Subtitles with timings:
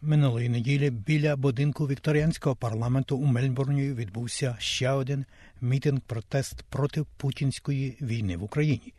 [0.00, 5.24] Минулої неділі біля будинку вікторіанського парламенту у Мельбурні відбувся ще один
[5.60, 8.92] мітинг протест проти путінської війни в Україні.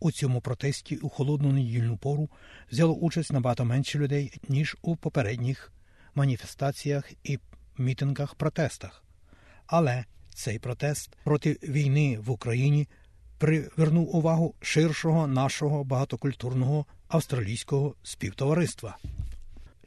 [0.00, 2.28] У цьому протесті у холодну недільну пору
[2.72, 5.72] взяло участь набагато менше людей ніж у попередніх
[6.14, 7.38] маніфестаціях і
[7.78, 9.04] мітингах протестах.
[9.66, 10.04] Але
[10.34, 12.88] цей протест проти війни в Україні
[13.38, 18.98] привернув увагу ширшого нашого багатокультурного австралійського співтовариства.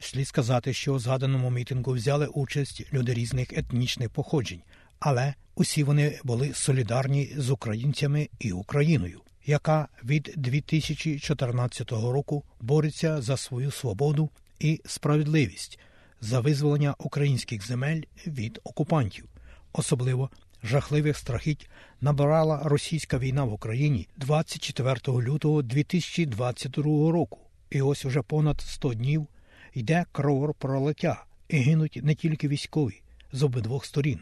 [0.02, 4.62] Слід сказати, що у згаданому мітингу взяли участь люди різних етнічних походжень,
[4.98, 13.36] але усі вони були солідарні з українцями і Україною, яка від 2014 року бореться за
[13.36, 15.78] свою свободу і справедливість,
[16.20, 19.24] за визволення українських земель від окупантів,
[19.72, 20.30] особливо
[20.62, 21.70] жахливих страхіть
[22.00, 27.38] набирала російська війна в Україні 24 лютого 2022 року,
[27.70, 29.26] і ось уже понад 100 днів
[29.74, 33.02] йде кровопролиття, і гинуть не тільки військові
[33.32, 34.20] з обидвох сторін,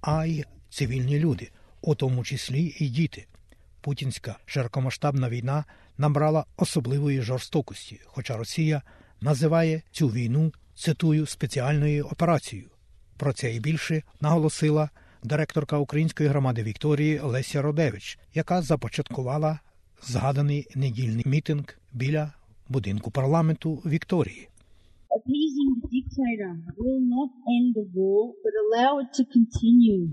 [0.00, 3.26] а й цивільні люди, у тому числі і діти.
[3.80, 5.64] Путінська широкомасштабна війна
[5.98, 8.82] набрала особливої жорстокості, хоча Росія
[9.20, 12.68] називає цю війну цитую спеціальною операцією.
[13.16, 14.90] Про це і більше наголосила
[15.22, 19.60] директорка української громади Вікторії Леся Родевич, яка започаткувала
[20.02, 22.32] згаданий недільний мітинг біля
[22.68, 24.48] будинку парламенту Вікторії.
[25.16, 30.10] Appeasing the dictator will not end the war, but allow it to continue.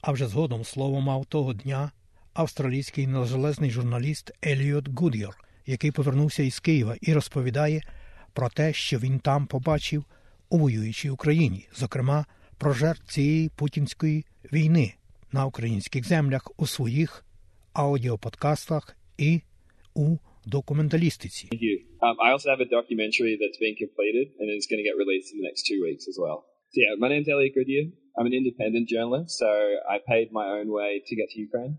[0.00, 1.90] А вже згодом слово мав того дня
[2.32, 7.82] австралійський незалежний журналіст Еліот Гуд'єр, який повернувся із Києва і розповідає
[8.32, 10.04] про те, що він там побачив
[10.48, 12.26] у воюючій Україні, зокрема
[12.58, 14.94] про жертв цієї путінської війни
[15.32, 17.24] на українських землях у своїх
[17.72, 19.42] аудіоподкастах і
[19.94, 21.48] у документалістиці.
[22.02, 25.28] Um, I also have a documentary that's being completed and is going to get released
[25.32, 26.38] in the next two weeks as well.
[26.72, 27.86] So yeah, my name's Elliot Goodyear.
[28.16, 29.50] I'm an independent journalist, so
[29.94, 31.74] I paid my own way to get to Ukraine.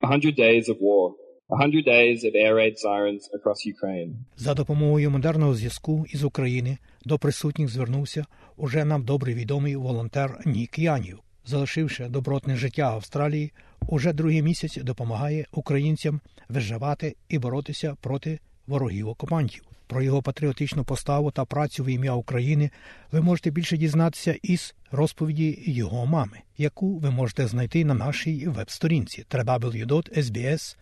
[0.00, 1.14] 100 days of war.
[1.48, 4.14] 100 days of air raid sirens across Ukraine.
[4.36, 8.24] За допомогою модерного зв'язку із України до присутніх звернувся
[8.56, 11.18] уже нам добре відомий волонтер Нік Янів.
[11.44, 13.52] Залишивши добротне життя Австралії,
[13.86, 19.62] уже другий місяць допомагає українцям виживати і боротися проти ворогів окупантів.
[19.86, 22.70] Про його патріотичну поставу та працю в ім'я України
[23.12, 29.24] ви можете більше дізнатися із розповіді його мами, яку ви можете знайти на нашій веб-сторінці
[29.30, 30.76] www.sbs.com.au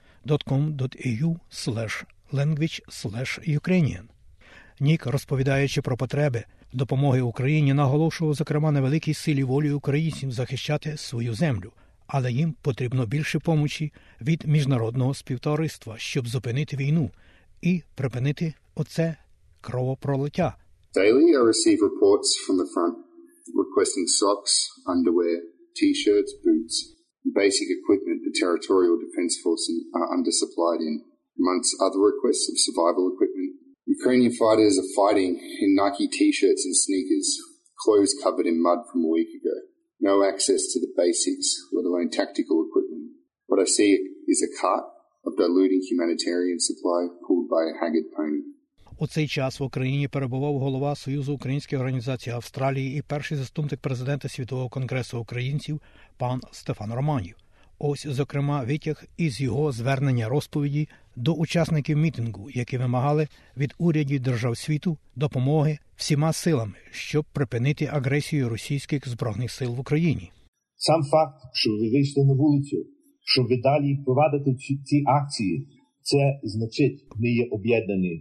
[2.33, 2.81] language
[3.59, 4.03] Ukrainian.
[4.81, 11.35] Нік, розповідаючи про потреби допомоги Україні, наголошував, зокрема, на великій силі волі українців захищати свою
[11.35, 11.73] землю,
[12.13, 17.11] але їм потрібно більше помочі від міжнародного співтовариства, щоб зупинити війну
[17.63, 19.17] і припинити оце
[19.61, 20.57] кровопролиття.
[20.97, 22.95] Daily, I receive reports from the front
[23.63, 24.53] requesting socks,
[24.95, 25.37] underwear,
[25.79, 26.77] t-shirts, boots,
[27.43, 29.65] basic equipment the Territorial Defence Force
[29.99, 30.95] are undersupplied in,
[31.41, 33.53] amongst other requests of survival equipment.
[33.97, 35.33] Ukrainian fighters are fighting
[35.63, 37.29] in Nike t-shirts and sneakers,
[37.83, 39.57] clothes covered in mud from a week ago.
[40.01, 41.49] No access to the basics,
[42.01, 43.07] alone tactical equipment.
[43.47, 43.93] What I see
[44.27, 44.85] is a cart
[45.27, 48.43] of diluting humanitarian supply pulled by a haggard pony.
[48.99, 54.29] У цей час в Україні перебував голова Союзу українських організацій Австралії і перший заступник президента
[54.29, 55.81] Світового конгресу українців
[56.19, 57.37] пан Стефан Романів.
[57.79, 64.57] Ось, зокрема, витяг із його звернення розповіді до учасників мітингу, які вимагали від урядів держав
[64.57, 70.31] світу допомоги всіма силами, щоб припинити агресію російських збройних сил в Україні.
[70.87, 72.77] Сам факт, що ви вийшли на вулицю,
[73.33, 74.55] щоб ви далі провадити
[74.89, 75.69] ці акції,
[76.03, 78.15] це значить, ми є об'єднані.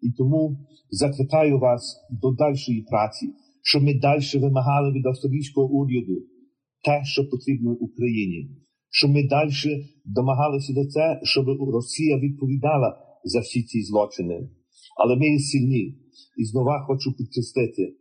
[0.00, 0.42] І тому
[0.90, 1.82] закликаю вас
[2.22, 3.26] до дальшої праці,
[3.62, 6.16] щоб ми далі вимагали від австралійського уряду
[6.84, 8.50] те, що потрібно Україні,
[8.90, 9.50] щоб ми далі
[10.04, 14.48] домагалися до це, щоб Росія відповідала за всі ці злочини.
[15.02, 15.84] Але ми є сильні.
[16.40, 17.96] І знову хочу підкреслити,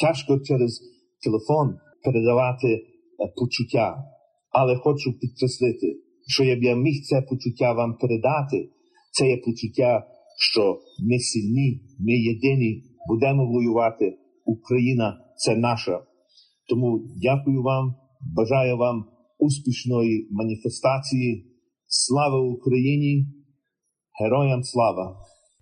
[0.00, 0.80] тяжко через
[1.24, 2.95] телефон передавати
[3.36, 4.04] почуття,
[4.50, 8.70] але хочу підкреслити, що я б я міг це почуття вам передати,
[9.12, 14.18] це є почуття що ми сильні, ми єдині, будемо воювати.
[14.44, 16.00] Україна це наша.
[16.68, 17.94] Тому дякую вам,
[18.36, 19.04] бажаю вам
[19.38, 21.46] успішної маніфестації.
[21.86, 23.26] Слава Україні!
[24.22, 25.16] Героям слава!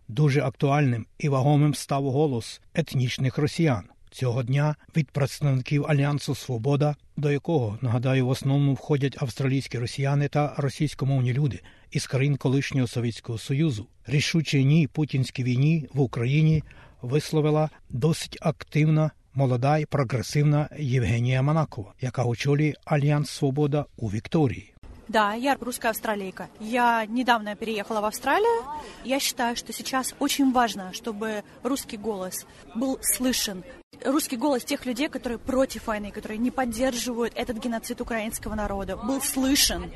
[0.08, 3.84] Дуже актуальним і вагомим став голос етнічних росіян.
[4.13, 10.53] Цього дня від представників Альянсу Свобода, до якого, нагадаю, в основному входять австралійські росіяни та
[10.57, 11.59] російськомовні люди
[11.91, 16.63] із країн колишнього Совєтського Союзу, рішуче ні путінській війні в Україні
[17.01, 24.73] висловила досить активна молода і прогресивна Євгенія Манакова, яка очолює Альянс Свобода у Вікторії.
[25.07, 26.49] Да, я русская австралийка.
[26.59, 28.63] Я недавно переехала в Австралию.
[29.03, 32.45] Я считаю, что сейчас очень важно, чтобы русский голос
[32.75, 33.63] был слышен.
[34.04, 39.22] Русский голос тех людей, которые против войны, которые не поддерживают этот геноцид украинского народа, был
[39.22, 39.90] слышен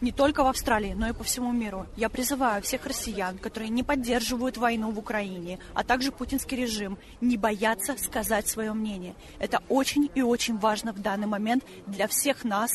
[0.00, 1.86] не только в Австралии, но и по всему миру.
[1.94, 7.36] Я призываю всех россиян, которые не поддерживают войну в Украине, а также путинский режим, не
[7.36, 9.14] бояться сказать свое мнение.
[9.38, 12.70] Это очень и очень важно в данный момент для всех нас,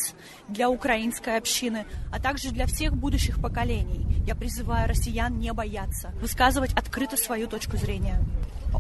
[0.48, 4.06] для украинской общины, а также для всех будущих поколений.
[4.28, 8.24] Я призываю россиян не бояться, высказывать открыто свою точку зрения.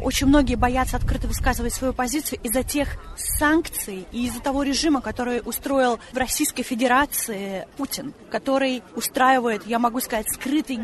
[0.02, 5.42] Очень многие боятся открыто высказывать свою позицию из-за тех санкций и из-за того режима, который
[5.44, 10.80] устроил в Российской Федерации Путин, который устраивает, я могу сказать, скрытый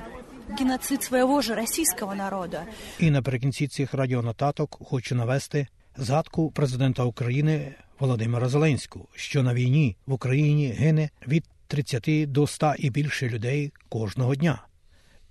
[0.58, 2.56] геноцид своего же російського народу.
[2.98, 5.66] І наприкінці цих радіонотаток хочу навести
[5.96, 12.74] згадку президента України Володимира Зеленського, що на війні в Україні гине від 30 до 100
[12.78, 14.62] і більше людей кожного дня.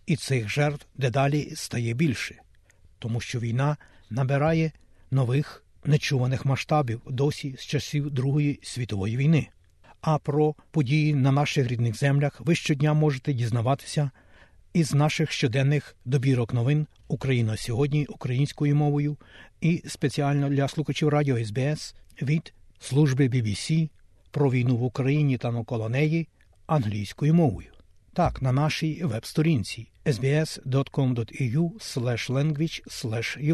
[0.06, 2.36] І цих жертв дедалі стає більше
[3.03, 3.77] тому що війна
[4.11, 4.73] набирає
[5.11, 9.49] нових нечуваних масштабів досі з часів Другої світової війни.
[10.01, 14.11] А про події на наших рідних землях ви щодня можете дізнаватися
[14.73, 19.17] із наших щоденних добірок новин Україна сьогодні українською мовою
[19.61, 23.89] і спеціально для слухачів радіо СБС від служби BBC
[24.31, 26.29] про війну в Україні та навколо неї
[26.67, 27.73] англійською мовою.
[28.13, 31.71] Так, на нашій веб-сторінці sbs.com.eu
[32.31, 32.83] language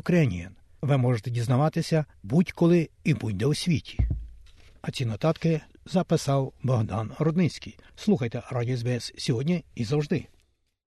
[0.01, 0.49] Ukrainian
[0.83, 3.99] ви можете дізнаватися будь-коли і будь-де у світі.
[4.83, 7.79] А ці нотатки записав Богдан Рудницький.
[7.97, 10.27] Слухайте Радіо СБС сьогодні і завжди.